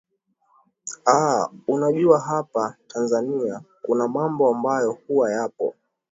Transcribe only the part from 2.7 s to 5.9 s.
tanzania kuna mambo ambayo huwa yapo